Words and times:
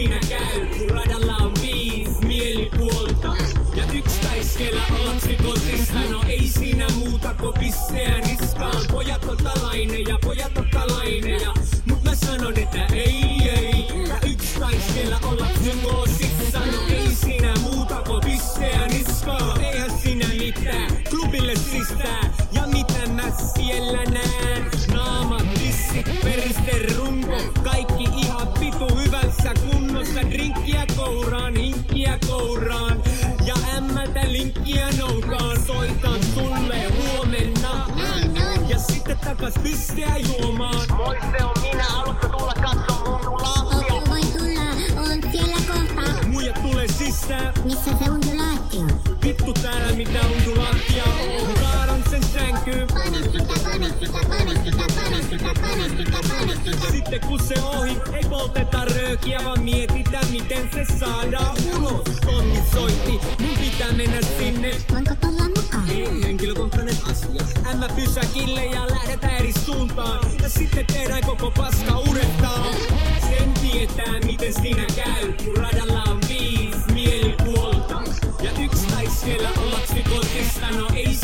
siinä 0.00 0.20
käy, 0.28 0.88
radalla 0.88 1.36
on 1.36 1.52
viis 1.62 2.20
mielipuolta. 2.26 3.36
Ja 3.74 3.84
yksi 3.92 4.20
taiskeella 4.20 4.82
ollaksi 5.00 5.36
kotissa, 5.44 6.00
no 6.10 6.22
ei 6.28 6.48
siinä 6.48 6.86
muuta 6.98 7.34
kuin 7.34 7.54
pisseä 7.60 8.18
niskaan. 8.18 8.84
Pojat 8.92 9.24
on 9.24 9.36
talaineja, 9.36 10.18
pojat 10.24 10.58
on 10.58 10.68
talaineja, 10.70 11.54
mut 11.88 12.04
mä 12.04 12.14
sanon, 12.14 12.58
että 12.58 12.86
ei, 12.94 13.48
ei. 13.48 13.86
Ja 14.08 14.16
yksi 14.30 14.60
taiskeella 14.60 15.18
ollaksi 15.22 15.70
koosissa, 15.82 16.58
no 16.58 16.82
ei 16.88 17.14
siinä 17.14 17.54
muuta 17.62 18.02
kuin 18.06 18.20
pisseä 18.24 18.86
niskaan. 18.86 19.60
Eihän 19.60 19.90
siinä 20.02 20.26
mitään, 20.38 20.90
klubille 21.10 21.56
sisään, 21.56 22.34
ja 22.52 22.66
mitä 22.66 23.12
mä 23.12 23.30
siellä 23.56 24.04
näen? 24.04 24.70
Naamat, 24.94 25.54
tissit, 25.54 26.20
periste, 26.24 26.94
runko, 26.96 27.19
kouraan, 31.04 31.56
hinkkiä 31.56 32.18
kouraan, 32.28 33.02
ja 33.46 33.54
ämmältä 33.76 34.20
linkkiä 34.32 34.88
noukaan. 34.98 35.60
Soitan 35.66 36.20
sulle 36.34 36.76
huomenna, 36.90 37.86
ja 38.68 38.78
sitten 38.78 39.18
takas 39.18 39.54
pisseä 39.62 40.16
juomaan. 40.16 40.86
Moi 40.96 41.16
se 41.20 41.44
on 41.44 41.59
Sitten 56.90 57.20
kun 57.20 57.40
se 57.48 57.54
ohi, 57.62 57.96
ei 58.14 58.24
polteta 58.30 58.84
röökiä, 58.84 59.40
vaan 59.44 59.62
mietitään 59.62 60.30
miten 60.30 60.70
se 60.74 60.98
saadaan 60.98 61.56
ulos. 61.76 62.04
Tonni 62.26 62.62
soitti, 62.72 63.10
mun 63.40 63.58
pitää 63.58 63.92
mennä 63.92 64.18
sinne. 64.38 64.70
Voinko 64.92 65.14
tulla 65.20 65.48
mukaan? 65.48 65.90
Ei 65.90 66.22
henkilökohtainen 66.22 66.96
asia. 67.10 67.70
Ämmä 67.70 67.88
pysäkille 67.96 68.64
ja 68.64 68.86
lähdetään 68.90 69.36
eri 69.36 69.52
suuntaan. 69.52 70.30
Ja 70.42 70.48
sitten 70.48 70.86
tehdään 70.86 71.22
koko 71.26 71.50
paska 71.50 71.98
uudestaan. 71.98 72.74
Sen 73.20 73.52
tietää 73.52 74.20
miten 74.24 74.54
siinä 74.62 74.84
käy, 74.96 75.32
kun 75.44 75.56
radalla 75.56 76.02
on 76.02 76.20
viis 76.28 76.76
mielipuolta. 76.92 78.02
Ja 78.42 78.50
yksi 78.64 78.86
taiskeella 78.86 79.48
ollaksi 79.56 80.02
kotissa, 80.02 80.70
no 80.78 80.86
ei 80.94 81.14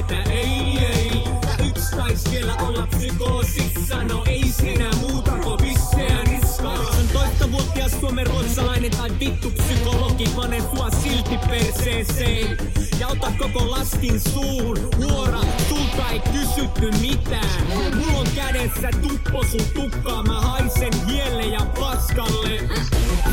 että 0.00 0.22
ei, 0.30 0.78
ei. 0.78 1.24
Ja 1.24 1.66
yksi 1.66 1.96
taiskeella 1.96 2.54
olla 2.54 2.86
psykoosissa, 2.86 4.04
no 4.04 4.24
ei 4.26 4.44
siinä 4.52 4.90
muuta 5.00 5.30
kuin 5.30 5.60
pisseä 5.60 6.22
niskaan. 6.24 6.86
18-vuotias 7.14 7.92
suomen 8.00 8.26
ruotsalainen 8.26 8.90
tai 8.90 9.10
vittu 9.20 9.50
psykologi, 9.50 10.24
pane 10.36 10.60
sua 10.60 10.90
silti 10.90 11.38
perseeseen. 11.48 12.56
Ja 13.00 13.08
ota 13.08 13.32
koko 13.38 13.70
lastin 13.70 14.20
suun, 14.20 14.78
huora, 14.96 15.40
sulta 15.68 16.08
ei 16.12 16.20
kysytty 16.20 16.90
mitään. 17.00 17.66
Mulla 17.94 18.18
on 18.18 18.26
kädessä 18.34 18.90
tuppo 19.02 19.44
sun 19.44 19.64
tukkaa, 19.74 20.22
mä 20.22 20.40
haisen 20.40 21.06
hielle 21.06 21.44
ja 21.44 21.60
paskalle. 21.80 22.60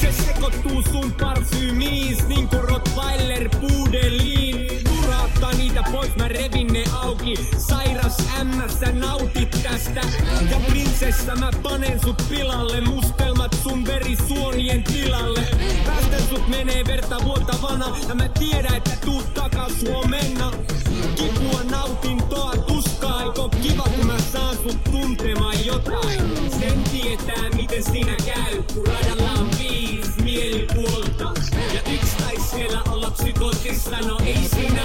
Se 0.00 0.12
sekoittuu 0.26 0.82
sun 0.92 1.12
parfyymiis, 1.12 2.28
niinku 2.28 2.56
Rottweiler 2.56 3.48
puudeliin. 3.48 4.49
Auki. 7.30 7.48
Sairas 7.58 8.16
ämmässä 8.40 8.92
nautit 8.92 9.50
tästä. 9.62 10.00
Ja 10.50 10.60
prinsessa 10.70 11.36
mä 11.36 11.50
panen 11.62 12.00
sut 12.04 12.22
pilalle, 12.28 12.80
mustelmat 12.80 13.56
sun 13.62 13.86
verisuonien 13.86 14.84
tilalle. 14.84 15.46
Päästän 15.86 16.22
sut 16.28 16.48
menee 16.48 16.84
verta 16.86 17.16
vuotavana, 17.24 17.96
ja 18.08 18.14
mä 18.14 18.28
tiedän, 18.28 18.74
että 18.74 18.96
tuut 19.04 19.34
takas 19.34 19.72
huomenna. 19.88 20.52
Kipua 21.16 21.60
nautintoa, 21.70 22.52
tuskaa, 22.56 23.22
eikö 23.22 23.48
kiva 23.62 23.82
kun 23.82 24.06
mä 24.06 24.18
saan 24.32 24.56
sut 24.56 24.84
tuntemaan 24.84 25.66
jotain. 25.66 26.20
Sen 26.60 26.82
tietää 26.92 27.50
miten 27.56 27.84
siinä 27.84 28.16
käy, 28.26 28.62
kun 28.74 28.86
radalla 28.86 29.30
on 29.32 29.50
viis 29.58 30.06
mielipuolta. 30.24 31.32
Ja 31.74 31.92
yksi 31.92 32.16
taiskeella 32.16 32.82
olla 32.90 33.10
psykotissa, 33.10 33.96
no 34.00 34.18
ei 34.24 34.48
siinä 34.54 34.79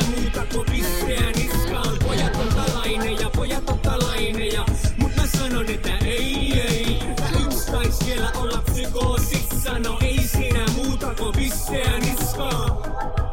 kuin 11.75 11.83
pisseä 11.83 11.99
niskaan. 11.99 13.24